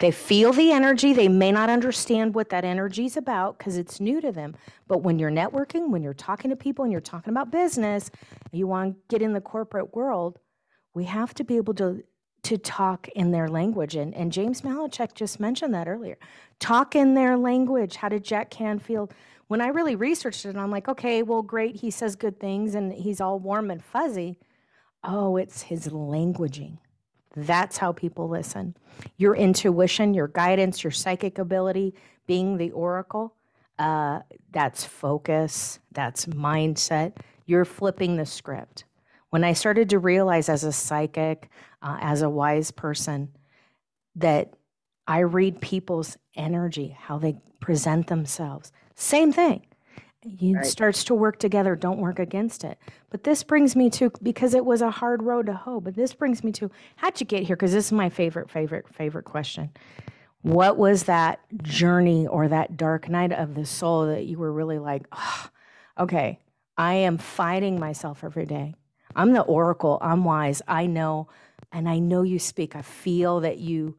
They 0.00 0.10
feel 0.10 0.52
the 0.52 0.72
energy. 0.72 1.12
They 1.12 1.28
may 1.28 1.52
not 1.52 1.70
understand 1.70 2.34
what 2.34 2.50
that 2.50 2.64
energy 2.64 3.04
is 3.06 3.16
about 3.16 3.58
because 3.58 3.76
it's 3.76 4.00
new 4.00 4.20
to 4.20 4.32
them. 4.32 4.56
But 4.88 5.02
when 5.02 5.18
you're 5.18 5.30
networking, 5.30 5.90
when 5.90 6.02
you're 6.02 6.14
talking 6.14 6.50
to 6.50 6.56
people 6.56 6.84
and 6.84 6.92
you're 6.92 7.00
talking 7.02 7.32
about 7.32 7.50
business, 7.52 8.10
you 8.52 8.66
want 8.66 8.94
to 8.94 9.00
get 9.08 9.22
in 9.22 9.34
the 9.34 9.40
corporate 9.42 9.94
world, 9.94 10.38
we 10.94 11.04
have 11.04 11.34
to 11.34 11.44
be 11.44 11.56
able 11.56 11.74
to 11.74 12.02
to 12.44 12.58
talk 12.58 13.08
in 13.10 13.32
their 13.32 13.48
language. 13.48 13.96
And, 13.96 14.14
and 14.14 14.32
James 14.32 14.62
Malinchak 14.62 15.14
just 15.14 15.40
mentioned 15.40 15.74
that 15.74 15.88
earlier. 15.88 16.18
Talk 16.60 16.96
in 16.96 17.14
their 17.14 17.36
language. 17.36 17.96
How 17.96 18.08
did 18.08 18.24
Jack 18.24 18.50
Canfield? 18.50 19.12
When 19.50 19.60
I 19.60 19.66
really 19.66 19.96
researched 19.96 20.46
it, 20.46 20.54
I'm 20.54 20.70
like, 20.70 20.86
okay, 20.86 21.24
well, 21.24 21.42
great. 21.42 21.74
He 21.74 21.90
says 21.90 22.14
good 22.14 22.38
things 22.38 22.76
and 22.76 22.92
he's 22.92 23.20
all 23.20 23.40
warm 23.40 23.68
and 23.72 23.82
fuzzy. 23.82 24.38
Oh, 25.02 25.36
it's 25.36 25.62
his 25.62 25.88
languaging. 25.88 26.78
That's 27.34 27.76
how 27.76 27.90
people 27.90 28.28
listen. 28.28 28.76
Your 29.16 29.34
intuition, 29.34 30.14
your 30.14 30.28
guidance, 30.28 30.84
your 30.84 30.92
psychic 30.92 31.40
ability, 31.40 31.96
being 32.28 32.58
the 32.58 32.70
oracle, 32.70 33.34
uh, 33.76 34.20
that's 34.52 34.84
focus, 34.84 35.80
that's 35.90 36.26
mindset. 36.26 37.16
You're 37.44 37.64
flipping 37.64 38.18
the 38.18 38.26
script. 38.26 38.84
When 39.30 39.42
I 39.42 39.54
started 39.54 39.90
to 39.90 39.98
realize 39.98 40.48
as 40.48 40.62
a 40.62 40.70
psychic, 40.70 41.50
uh, 41.82 41.96
as 42.00 42.22
a 42.22 42.30
wise 42.30 42.70
person, 42.70 43.30
that 44.14 44.54
I 45.08 45.20
read 45.20 45.60
people's 45.60 46.16
energy, 46.36 46.96
how 46.96 47.18
they 47.18 47.34
present 47.58 48.06
themselves. 48.06 48.70
Same 49.00 49.32
thing. 49.32 49.62
It 50.22 50.54
right. 50.54 50.66
starts 50.66 51.04
to 51.04 51.14
work 51.14 51.38
together. 51.38 51.74
Don't 51.74 51.98
work 51.98 52.18
against 52.18 52.64
it. 52.64 52.78
But 53.08 53.24
this 53.24 53.42
brings 53.42 53.74
me 53.74 53.88
to 53.90 54.12
because 54.22 54.52
it 54.52 54.66
was 54.66 54.82
a 54.82 54.90
hard 54.90 55.22
road 55.22 55.46
to 55.46 55.54
hoe. 55.54 55.80
But 55.80 55.94
this 55.94 56.12
brings 56.12 56.44
me 56.44 56.52
to 56.52 56.70
how'd 56.96 57.18
you 57.18 57.24
get 57.24 57.44
here? 57.44 57.56
Because 57.56 57.72
this 57.72 57.86
is 57.86 57.92
my 57.92 58.10
favorite, 58.10 58.50
favorite, 58.50 58.86
favorite 58.94 59.24
question. 59.24 59.70
What 60.42 60.76
was 60.76 61.04
that 61.04 61.40
journey 61.62 62.26
or 62.26 62.48
that 62.48 62.76
dark 62.76 63.08
night 63.08 63.32
of 63.32 63.54
the 63.54 63.64
soul 63.64 64.06
that 64.06 64.26
you 64.26 64.36
were 64.38 64.52
really 64.52 64.78
like, 64.78 65.06
oh, 65.12 65.48
okay, 65.98 66.38
I 66.76 66.94
am 66.94 67.16
fighting 67.16 67.80
myself 67.80 68.22
every 68.22 68.44
day. 68.44 68.74
I'm 69.16 69.32
the 69.32 69.42
oracle. 69.42 69.98
I'm 70.02 70.24
wise. 70.24 70.60
I 70.68 70.86
know, 70.86 71.28
and 71.72 71.88
I 71.88 71.98
know 71.98 72.22
you 72.22 72.38
speak. 72.38 72.76
I 72.76 72.82
feel 72.82 73.40
that 73.40 73.58
you 73.58 73.96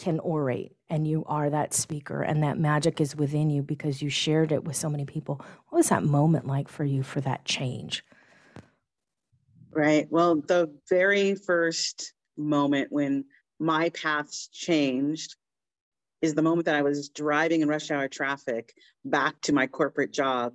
can 0.00 0.18
orate 0.20 0.74
and 0.88 1.06
you 1.06 1.22
are 1.26 1.50
that 1.50 1.74
speaker 1.74 2.22
and 2.22 2.42
that 2.42 2.58
magic 2.58 3.02
is 3.02 3.14
within 3.14 3.50
you 3.50 3.62
because 3.62 4.00
you 4.00 4.08
shared 4.08 4.50
it 4.50 4.64
with 4.64 4.74
so 4.74 4.88
many 4.88 5.04
people. 5.04 5.34
What 5.68 5.76
was 5.76 5.90
that 5.90 6.02
moment 6.02 6.46
like 6.46 6.68
for 6.70 6.84
you 6.84 7.02
for 7.02 7.20
that 7.20 7.44
change? 7.44 8.02
Right. 9.70 10.08
Well, 10.10 10.36
the 10.36 10.74
very 10.88 11.34
first 11.34 12.14
moment 12.38 12.90
when 12.90 13.26
my 13.58 13.90
paths 13.90 14.48
changed 14.48 15.36
is 16.22 16.32
the 16.32 16.42
moment 16.42 16.64
that 16.64 16.76
I 16.76 16.82
was 16.82 17.10
driving 17.10 17.60
in 17.60 17.68
rush 17.68 17.90
hour 17.90 18.08
traffic 18.08 18.72
back 19.04 19.38
to 19.42 19.52
my 19.52 19.66
corporate 19.66 20.14
job. 20.14 20.54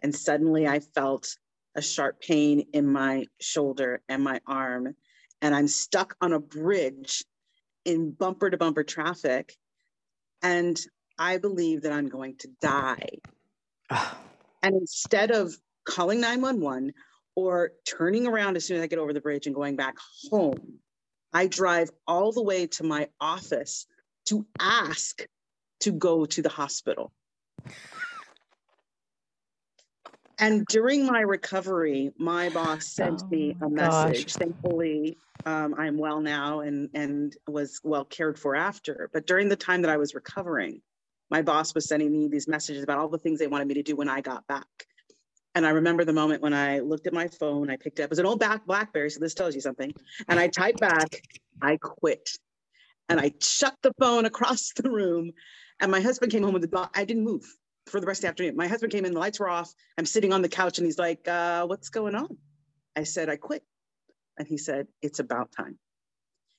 And 0.00 0.14
suddenly 0.14 0.68
I 0.68 0.80
felt 0.80 1.38
a 1.74 1.80
sharp 1.80 2.20
pain 2.20 2.66
in 2.74 2.86
my 2.86 3.28
shoulder 3.40 4.02
and 4.10 4.22
my 4.22 4.40
arm. 4.46 4.94
And 5.40 5.54
I'm 5.54 5.68
stuck 5.68 6.16
on 6.20 6.34
a 6.34 6.38
bridge 6.38 7.24
in 7.84 8.12
bumper 8.12 8.50
to 8.50 8.56
bumper 8.56 8.84
traffic. 8.84 9.54
And 10.42 10.78
I 11.18 11.38
believe 11.38 11.82
that 11.82 11.92
I'm 11.92 12.08
going 12.08 12.36
to 12.38 12.48
die. 12.60 13.18
and 13.90 14.74
instead 14.74 15.30
of 15.30 15.54
calling 15.84 16.20
911 16.20 16.92
or 17.36 17.72
turning 17.86 18.26
around 18.26 18.56
as 18.56 18.64
soon 18.64 18.78
as 18.78 18.82
I 18.82 18.86
get 18.86 18.98
over 18.98 19.12
the 19.12 19.20
bridge 19.20 19.46
and 19.46 19.54
going 19.54 19.76
back 19.76 19.96
home, 20.30 20.78
I 21.32 21.46
drive 21.46 21.90
all 22.06 22.32
the 22.32 22.42
way 22.42 22.66
to 22.68 22.84
my 22.84 23.08
office 23.20 23.86
to 24.26 24.46
ask 24.58 25.26
to 25.80 25.92
go 25.92 26.24
to 26.24 26.42
the 26.42 26.48
hospital. 26.48 27.12
And 30.38 30.66
during 30.66 31.06
my 31.06 31.20
recovery, 31.20 32.10
my 32.18 32.48
boss 32.50 32.88
sent 32.88 33.22
oh 33.24 33.28
me 33.30 33.56
a 33.62 33.68
message. 33.68 34.26
Gosh. 34.26 34.34
Thankfully, 34.34 35.18
um, 35.46 35.74
I'm 35.78 35.96
well 35.96 36.20
now 36.20 36.60
and 36.60 36.88
and 36.94 37.36
was 37.46 37.80
well 37.84 38.04
cared 38.04 38.38
for 38.38 38.56
after. 38.56 39.10
But 39.12 39.26
during 39.26 39.48
the 39.48 39.56
time 39.56 39.82
that 39.82 39.90
I 39.90 39.96
was 39.96 40.14
recovering, 40.14 40.80
my 41.30 41.42
boss 41.42 41.74
was 41.74 41.86
sending 41.86 42.10
me 42.10 42.28
these 42.28 42.48
messages 42.48 42.82
about 42.82 42.98
all 42.98 43.08
the 43.08 43.18
things 43.18 43.38
they 43.38 43.46
wanted 43.46 43.68
me 43.68 43.74
to 43.74 43.82
do 43.82 43.96
when 43.96 44.08
I 44.08 44.20
got 44.20 44.46
back. 44.46 44.66
And 45.54 45.64
I 45.64 45.70
remember 45.70 46.04
the 46.04 46.12
moment 46.12 46.42
when 46.42 46.52
I 46.52 46.80
looked 46.80 47.06
at 47.06 47.12
my 47.12 47.28
phone, 47.28 47.70
I 47.70 47.76
picked 47.76 48.00
it 48.00 48.02
up. 48.02 48.06
It 48.06 48.10
was 48.10 48.18
an 48.18 48.26
old 48.26 48.40
back 48.40 48.66
BlackBerry, 48.66 49.10
so 49.10 49.20
this 49.20 49.34
tells 49.34 49.54
you 49.54 49.60
something. 49.60 49.92
And 50.26 50.40
I 50.40 50.48
typed 50.48 50.80
back, 50.80 51.22
"I 51.62 51.76
quit," 51.76 52.28
and 53.08 53.20
I 53.20 53.32
shut 53.40 53.76
the 53.82 53.92
phone 54.00 54.24
across 54.24 54.72
the 54.72 54.90
room. 54.90 55.30
And 55.80 55.92
my 55.92 56.00
husband 56.00 56.32
came 56.32 56.42
home 56.42 56.54
with 56.54 56.62
the 56.62 56.68
dog. 56.68 56.90
I 56.94 57.04
didn't 57.04 57.24
move 57.24 57.44
for 57.86 58.00
the 58.00 58.06
rest 58.06 58.20
of 58.20 58.22
the 58.22 58.28
afternoon. 58.28 58.56
My 58.56 58.66
husband 58.66 58.92
came 58.92 59.04
in, 59.04 59.12
the 59.12 59.20
lights 59.20 59.40
were 59.40 59.48
off. 59.48 59.72
I'm 59.98 60.06
sitting 60.06 60.32
on 60.32 60.42
the 60.42 60.48
couch 60.48 60.78
and 60.78 60.86
he's 60.86 60.98
like, 60.98 61.26
uh, 61.28 61.66
What's 61.66 61.88
going 61.88 62.14
on? 62.14 62.36
I 62.96 63.04
said, 63.04 63.28
I 63.28 63.36
quit. 63.36 63.62
And 64.38 64.46
he 64.46 64.58
said, 64.58 64.86
It's 65.02 65.18
about 65.18 65.52
time. 65.52 65.78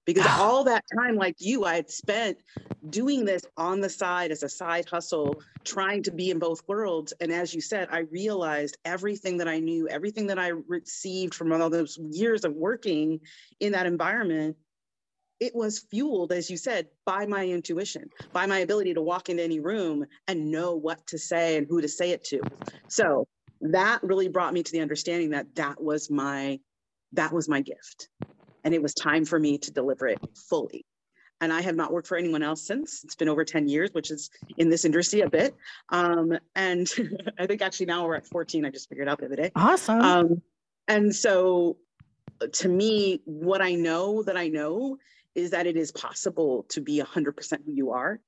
Because 0.06 0.28
all 0.40 0.66
that 0.66 0.84
time, 0.96 1.16
like 1.16 1.38
you, 1.40 1.66
I 1.66 1.76
had 1.76 1.90
spent 1.90 2.38
doing 2.90 3.26
this 3.26 3.42
on 3.58 3.82
the 3.82 3.90
side 3.90 4.30
as 4.30 4.44
a 4.44 4.50
side 4.50 4.86
hustle, 4.88 5.42
trying 5.64 6.04
to 6.04 6.12
be 6.12 6.30
in 6.30 6.38
both 6.38 6.62
worlds. 6.68 7.12
And 7.20 7.32
as 7.32 7.56
you 7.56 7.62
said, 7.62 7.88
I 7.92 8.00
realized 8.12 8.78
everything 8.86 9.38
that 9.38 9.48
I 9.48 9.60
knew, 9.60 9.88
everything 9.90 10.28
that 10.28 10.38
I 10.38 10.50
received 10.68 11.34
from 11.34 11.52
all 11.52 11.72
those 11.72 11.98
years 11.98 12.46
of 12.46 12.54
working 12.54 13.20
in 13.60 13.72
that 13.72 13.88
environment 13.88 14.58
it 15.40 15.56
was 15.56 15.80
fueled, 15.80 16.32
as 16.32 16.50
you 16.50 16.58
said, 16.58 16.88
by 17.06 17.26
my 17.26 17.46
intuition, 17.46 18.10
by 18.32 18.46
my 18.46 18.60
ability 18.60 18.94
to 18.94 19.02
walk 19.02 19.30
into 19.30 19.44
any 19.44 19.60
room 19.60 20.06
and 20.28 20.52
know 20.52 20.76
what 20.76 21.06
to 21.08 21.18
say 21.18 21.58
and 21.58 21.68
who 21.70 21.82
to 21.82 21.90
say 21.90 22.12
it 22.12 22.24
to. 22.26 22.42
So 22.88 23.28
that 23.62 24.04
really 24.04 24.28
brought 24.28 24.54
me 24.54 24.64
to 24.64 24.72
the 24.72 24.82
understanding 24.82 25.32
that 25.32 25.56
that 25.56 25.82
was 25.82 26.10
my 26.10 26.60
that 27.14 27.34
was 27.34 27.48
my 27.48 27.62
gift. 27.62 28.10
And 28.64 28.74
it 28.74 28.82
was 28.82 28.94
time 28.94 29.26
for 29.26 29.40
me 29.40 29.58
to 29.60 29.72
deliver 29.72 30.08
it 30.08 30.20
fully. 30.50 30.86
And 31.42 31.52
i 31.52 31.62
have 31.62 31.76
not 31.76 31.92
worked 31.92 32.08
for 32.08 32.18
anyone 32.18 32.44
else 32.44 32.66
since. 32.66 33.04
It's 33.04 33.16
been 33.16 33.30
over 33.30 33.44
10 33.44 33.68
years 33.68 33.90
which 33.92 34.12
is 34.12 34.30
in 34.58 34.70
this 34.70 34.86
industry 34.86 35.22
a 35.22 35.30
bit. 35.30 35.56
Um, 35.90 36.38
and 36.56 36.90
i 37.40 37.46
think 37.46 37.62
actually 37.62 37.88
now 37.88 38.06
we're 38.06 38.16
at 38.16 38.28
14 38.28 38.66
i 38.66 38.70
just 38.70 38.90
figured 38.90 39.10
out 39.10 39.20
the 39.20 39.26
other 39.26 39.36
day. 39.36 39.52
Awesome. 39.56 40.02
Um, 40.02 40.42
and 40.88 41.14
so 41.14 41.78
to 42.52 42.68
me 42.68 43.22
what 43.24 43.62
i 43.62 43.76
know 43.76 44.22
that 44.24 44.36
i 44.36 44.50
know 44.50 44.98
is 45.36 45.52
that 45.52 45.68
it 45.68 45.76
is 45.76 45.92
possible 45.92 46.66
to 46.70 46.82
be 46.82 47.02
100% 47.02 47.66
who 47.66 47.74
you 47.74 47.92
are. 47.92 48.20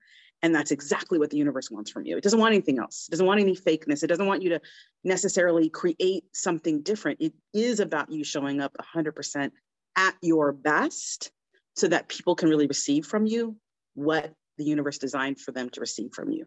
And 0.44 0.54
that's 0.54 0.72
exactly 0.72 1.18
what 1.18 1.32
the 1.32 1.38
universe 1.38 1.72
wants 1.72 1.90
from 1.90 2.06
you. 2.06 2.16
It 2.16 2.24
doesn't 2.24 2.40
want 2.40 2.54
anything 2.54 2.78
else. 2.78 3.08
It 3.08 3.12
doesn't 3.12 3.26
want 3.26 3.40
any 3.40 3.56
fakeness. 3.56 4.04
It 4.04 4.08
doesn't 4.08 4.28
want 4.28 4.44
you 4.44 4.50
to 4.50 4.62
necessarily 5.04 5.70
create 5.70 6.26
something 6.34 6.84
different. 6.84 7.22
It 7.22 7.34
is 7.54 7.80
about 7.80 8.12
you 8.12 8.24
showing 8.24 8.62
up 8.62 8.76
100% 8.96 9.52
at 9.96 10.16
your 10.22 10.52
best 10.52 11.32
so 11.76 11.88
that 11.88 12.08
people 12.08 12.36
can 12.36 12.50
really 12.50 12.68
receive 12.68 13.06
from 13.06 13.26
you 13.26 13.56
what 13.96 14.34
the 14.58 14.64
universe 14.64 15.00
designed 15.00 15.40
for 15.40 15.52
them 15.52 15.70
to 15.72 15.80
receive 15.80 16.14
from 16.14 16.30
you. 16.30 16.46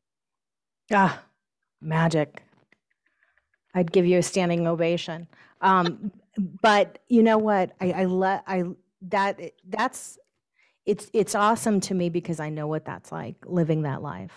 Ah, 0.93 1.23
magic. 1.81 2.43
I'd 3.75 3.91
give 3.91 4.07
you 4.07 4.19
a 4.19 4.23
standing 4.23 4.67
ovation. 4.67 5.29
Um, 5.61 6.13
but 6.63 6.99
you 7.09 7.23
know 7.23 7.39
what? 7.39 7.73
I, 7.81 7.93
I 7.93 8.05
let 8.07 8.45
I 8.47 8.65
that 9.03 9.41
that's 9.69 10.19
it's 10.91 11.09
it's 11.13 11.37
awesome 11.37 11.79
to 11.83 11.95
me 11.95 12.09
because 12.09 12.41
I 12.41 12.51
know 12.51 12.67
what 12.67 12.85
that's 12.85 13.13
like 13.13 13.37
living 13.47 13.83
that 13.83 14.03
life. 14.03 14.33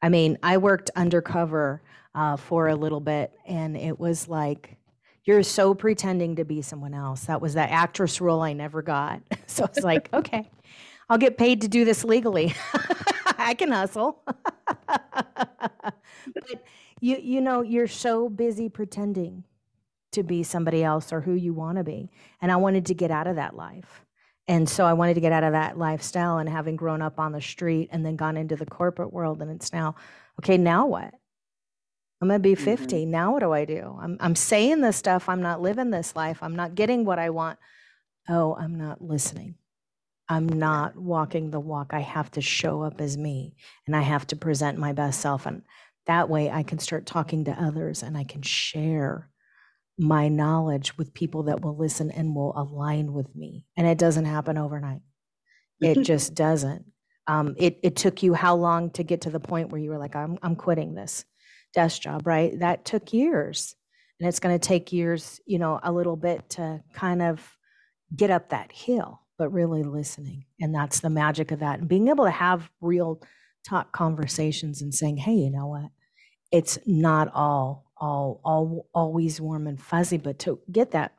I 0.00 0.08
mean, 0.08 0.38
I 0.40 0.58
worked 0.58 0.90
undercover 0.94 1.82
uh, 2.14 2.36
for 2.36 2.68
a 2.68 2.76
little 2.76 3.00
bit, 3.00 3.32
and 3.44 3.76
it 3.76 3.98
was 3.98 4.28
like 4.28 4.76
you're 5.24 5.42
so 5.42 5.74
pretending 5.74 6.36
to 6.36 6.44
be 6.44 6.62
someone 6.62 6.94
else. 6.94 7.24
That 7.24 7.40
was 7.40 7.54
that 7.54 7.70
actress 7.70 8.20
role 8.20 8.40
I 8.40 8.52
never 8.52 8.82
got. 8.82 9.20
So 9.48 9.64
I 9.64 9.70
was 9.74 9.82
like, 9.82 10.08
okay, 10.14 10.48
I'll 11.08 11.18
get 11.18 11.36
paid 11.36 11.62
to 11.62 11.68
do 11.68 11.84
this 11.84 12.04
legally. 12.04 12.54
I 13.36 13.54
can 13.54 13.72
hustle. 13.72 14.22
but 14.86 16.64
you 17.00 17.16
you 17.20 17.40
know, 17.40 17.62
you're 17.62 17.88
so 17.88 18.28
busy 18.28 18.68
pretending 18.68 19.42
to 20.12 20.22
be 20.22 20.44
somebody 20.44 20.84
else 20.84 21.12
or 21.12 21.20
who 21.20 21.34
you 21.34 21.52
want 21.52 21.78
to 21.78 21.84
be. 21.84 22.10
And 22.40 22.52
I 22.52 22.56
wanted 22.56 22.86
to 22.86 22.94
get 22.94 23.10
out 23.10 23.26
of 23.26 23.34
that 23.36 23.56
life. 23.56 24.04
And 24.50 24.68
so 24.68 24.84
I 24.84 24.94
wanted 24.94 25.14
to 25.14 25.20
get 25.20 25.30
out 25.30 25.44
of 25.44 25.52
that 25.52 25.78
lifestyle 25.78 26.38
and 26.38 26.48
having 26.48 26.74
grown 26.74 27.02
up 27.02 27.20
on 27.20 27.30
the 27.30 27.40
street 27.40 27.88
and 27.92 28.04
then 28.04 28.16
gone 28.16 28.36
into 28.36 28.56
the 28.56 28.66
corporate 28.66 29.12
world. 29.12 29.40
And 29.40 29.48
it's 29.48 29.72
now, 29.72 29.94
okay, 30.40 30.56
now 30.56 30.86
what? 30.86 31.14
I'm 32.20 32.26
going 32.26 32.40
to 32.40 32.42
be 32.42 32.56
50. 32.56 32.96
Mm-hmm. 32.96 33.10
Now 33.12 33.30
what 33.30 33.44
do 33.44 33.52
I 33.52 33.64
do? 33.64 33.96
I'm, 34.02 34.16
I'm 34.18 34.34
saying 34.34 34.80
this 34.80 34.96
stuff. 34.96 35.28
I'm 35.28 35.40
not 35.40 35.62
living 35.62 35.90
this 35.90 36.16
life. 36.16 36.42
I'm 36.42 36.56
not 36.56 36.74
getting 36.74 37.04
what 37.04 37.20
I 37.20 37.30
want. 37.30 37.60
Oh, 38.28 38.56
I'm 38.58 38.74
not 38.74 39.00
listening. 39.00 39.54
I'm 40.28 40.48
not 40.48 40.96
walking 40.96 41.52
the 41.52 41.60
walk. 41.60 41.92
I 41.92 42.00
have 42.00 42.32
to 42.32 42.40
show 42.40 42.82
up 42.82 43.00
as 43.00 43.16
me 43.16 43.54
and 43.86 43.94
I 43.94 44.00
have 44.00 44.26
to 44.26 44.36
present 44.36 44.78
my 44.78 44.92
best 44.92 45.20
self. 45.20 45.46
And 45.46 45.62
that 46.06 46.28
way 46.28 46.50
I 46.50 46.64
can 46.64 46.80
start 46.80 47.06
talking 47.06 47.44
to 47.44 47.52
others 47.52 48.02
and 48.02 48.18
I 48.18 48.24
can 48.24 48.42
share 48.42 49.29
my 50.00 50.28
knowledge 50.28 50.96
with 50.96 51.12
people 51.12 51.42
that 51.42 51.60
will 51.60 51.76
listen 51.76 52.10
and 52.10 52.34
will 52.34 52.54
align 52.56 53.12
with 53.12 53.36
me. 53.36 53.66
And 53.76 53.86
it 53.86 53.98
doesn't 53.98 54.24
happen 54.24 54.56
overnight. 54.56 55.02
It 55.78 56.02
just 56.02 56.34
doesn't. 56.34 56.86
Um, 57.26 57.54
it, 57.58 57.78
it 57.82 57.96
took 57.96 58.22
you 58.22 58.32
how 58.32 58.56
long 58.56 58.90
to 58.92 59.02
get 59.02 59.20
to 59.22 59.30
the 59.30 59.40
point 59.40 59.68
where 59.68 59.80
you 59.80 59.90
were 59.90 59.98
like, 59.98 60.16
I'm, 60.16 60.38
I'm 60.42 60.56
quitting 60.56 60.94
this 60.94 61.24
desk 61.74 62.00
job, 62.00 62.26
right? 62.26 62.58
That 62.58 62.86
took 62.86 63.12
years. 63.12 63.74
And 64.18 64.28
it's 64.28 64.40
going 64.40 64.58
to 64.58 64.68
take 64.68 64.92
years, 64.92 65.38
you 65.46 65.58
know, 65.58 65.78
a 65.82 65.92
little 65.92 66.16
bit 66.16 66.48
to 66.50 66.82
kind 66.94 67.22
of 67.22 67.56
get 68.16 68.30
up 68.30 68.50
that 68.50 68.72
hill, 68.72 69.20
but 69.38 69.52
really 69.52 69.82
listening. 69.82 70.46
And 70.60 70.74
that's 70.74 71.00
the 71.00 71.10
magic 71.10 71.50
of 71.52 71.60
that. 71.60 71.78
And 71.78 71.88
being 71.88 72.08
able 72.08 72.24
to 72.24 72.30
have 72.30 72.70
real 72.80 73.22
talk 73.68 73.92
conversations 73.92 74.80
and 74.80 74.94
saying, 74.94 75.18
hey, 75.18 75.34
you 75.34 75.50
know 75.50 75.66
what? 75.66 75.90
It's 76.50 76.78
not 76.86 77.30
all 77.34 77.89
all 78.00 78.40
all 78.44 78.88
always 78.94 79.40
warm 79.40 79.66
and 79.66 79.80
fuzzy, 79.80 80.16
but 80.16 80.38
to 80.40 80.60
get 80.70 80.92
that, 80.92 81.12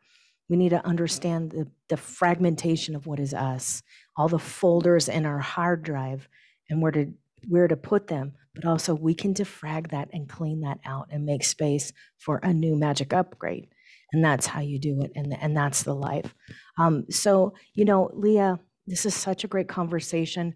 we 0.50 0.57
need 0.57 0.69
to 0.69 0.85
understand 0.85 1.51
the, 1.51 1.67
the 1.88 1.97
fragmentation 1.97 2.95
of 2.95 3.05
what 3.05 3.19
is 3.19 3.33
us, 3.33 3.83
all 4.17 4.27
the 4.27 4.39
folders 4.39 5.07
in 5.07 5.25
our 5.25 5.39
hard 5.39 5.83
drive 5.83 6.27
and 6.69 6.81
where 6.81 6.91
to 6.91 7.13
where 7.47 7.67
to 7.67 7.77
put 7.77 8.07
them, 8.07 8.33
but 8.53 8.65
also 8.65 8.93
we 8.93 9.13
can 9.13 9.33
defrag 9.33 9.91
that 9.91 10.09
and 10.13 10.29
clean 10.29 10.61
that 10.61 10.79
out 10.85 11.07
and 11.09 11.25
make 11.25 11.43
space 11.43 11.91
for 12.17 12.39
a 12.43 12.53
new 12.53 12.75
magic 12.75 13.13
upgrade. 13.13 13.67
And 14.11 14.23
that's 14.23 14.45
how 14.45 14.59
you 14.59 14.77
do 14.77 15.01
it. 15.01 15.11
And, 15.15 15.35
and 15.41 15.55
that's 15.55 15.83
the 15.83 15.95
life. 15.95 16.35
Um, 16.77 17.05
so, 17.09 17.53
you 17.73 17.85
know, 17.85 18.11
Leah, 18.13 18.59
this 18.85 19.05
is 19.05 19.15
such 19.15 19.43
a 19.43 19.47
great 19.47 19.69
conversation 19.69 20.53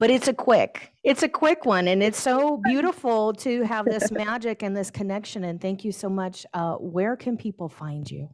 but 0.00 0.10
it's 0.10 0.26
a 0.26 0.34
quick 0.34 0.92
it's 1.04 1.22
a 1.22 1.28
quick 1.28 1.64
one 1.64 1.86
and 1.86 2.02
it's 2.02 2.20
so 2.20 2.56
beautiful 2.64 3.32
to 3.34 3.62
have 3.62 3.84
this 3.84 4.10
magic 4.26 4.62
and 4.64 4.76
this 4.76 4.90
connection 4.90 5.44
and 5.44 5.60
thank 5.60 5.84
you 5.84 5.92
so 5.92 6.08
much 6.08 6.44
uh, 6.54 6.74
where 6.74 7.14
can 7.14 7.36
people 7.36 7.68
find 7.68 8.10
you 8.10 8.28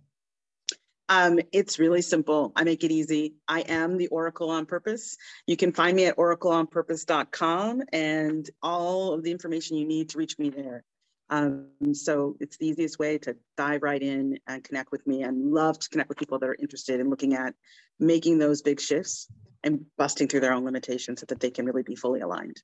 um, 1.08 1.38
it's 1.52 1.78
really 1.78 2.02
simple. 2.02 2.52
I 2.56 2.64
make 2.64 2.82
it 2.82 2.90
easy. 2.90 3.34
I 3.46 3.60
am 3.60 3.96
the 3.96 4.08
Oracle 4.08 4.50
on 4.50 4.66
Purpose. 4.66 5.16
You 5.46 5.56
can 5.56 5.70
find 5.70 5.94
me 5.94 6.06
at 6.06 6.16
oracleonpurpose.com 6.16 7.82
and 7.92 8.50
all 8.60 9.12
of 9.12 9.22
the 9.22 9.30
information 9.30 9.76
you 9.76 9.86
need 9.86 10.08
to 10.08 10.18
reach 10.18 10.36
me 10.36 10.50
there. 10.50 10.82
Um, 11.30 11.68
so 11.92 12.36
it's 12.40 12.56
the 12.56 12.66
easiest 12.66 12.98
way 12.98 13.18
to 13.18 13.36
dive 13.56 13.84
right 13.84 14.02
in 14.02 14.40
and 14.48 14.64
connect 14.64 14.90
with 14.90 15.06
me 15.06 15.22
and 15.22 15.52
love 15.52 15.78
to 15.78 15.88
connect 15.88 16.08
with 16.08 16.18
people 16.18 16.40
that 16.40 16.48
are 16.48 16.56
interested 16.58 16.98
in 16.98 17.08
looking 17.08 17.34
at 17.34 17.54
making 18.00 18.38
those 18.38 18.62
big 18.62 18.80
shifts 18.80 19.28
and 19.66 19.84
busting 19.98 20.28
through 20.28 20.40
their 20.40 20.54
own 20.54 20.64
limitations 20.64 21.20
so 21.20 21.26
that 21.26 21.40
they 21.40 21.50
can 21.50 21.66
really 21.66 21.82
be 21.82 21.94
fully 21.94 22.20
aligned. 22.20 22.62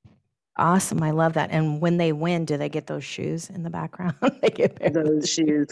Awesome. 0.55 1.01
I 1.01 1.09
love 1.09 1.33
that. 1.33 1.49
And 1.49 1.81
when 1.81 1.97
they 1.97 2.13
win, 2.13 2.45
do 2.45 2.57
they 2.57 2.69
get 2.69 2.85
those 2.85 3.03
shoes 3.03 3.49
in 3.49 3.63
the 3.63 3.71
background? 3.71 4.13
they 4.41 4.49
get 4.49 4.93
those 4.93 5.27
shoes. 5.29 5.67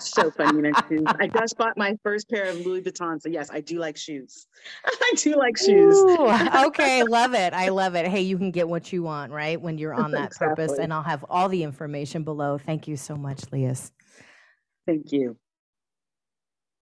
so 0.00 0.32
funny. 0.32 0.72
shoes. 0.88 1.04
I 1.06 1.28
just 1.28 1.56
bought 1.56 1.78
my 1.78 1.96
first 2.02 2.28
pair 2.28 2.46
of 2.46 2.66
Louis 2.66 2.82
Vuitton. 2.82 3.22
So 3.22 3.28
yes, 3.28 3.50
I 3.52 3.60
do 3.60 3.78
like 3.78 3.96
shoes. 3.96 4.48
I 4.84 5.12
do 5.16 5.36
like 5.36 5.56
shoes. 5.56 5.96
Ooh, 5.96 6.66
okay. 6.66 7.04
love 7.04 7.34
it. 7.34 7.52
I 7.52 7.68
love 7.68 7.94
it. 7.94 8.06
Hey, 8.08 8.22
you 8.22 8.36
can 8.36 8.50
get 8.50 8.68
what 8.68 8.92
you 8.92 9.04
want, 9.04 9.30
right? 9.30 9.60
When 9.60 9.78
you're 9.78 9.94
on 9.94 10.10
that 10.10 10.26
exactly. 10.26 10.48
purpose. 10.48 10.78
And 10.78 10.92
I'll 10.92 11.04
have 11.04 11.24
all 11.30 11.48
the 11.48 11.62
information 11.62 12.24
below. 12.24 12.58
Thank 12.58 12.88
you 12.88 12.96
so 12.96 13.16
much, 13.16 13.42
Leas. 13.52 13.92
Thank 14.86 15.12
you. 15.12 15.36